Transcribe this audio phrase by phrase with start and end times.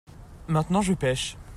[0.47, 1.37] maintenant je pêche.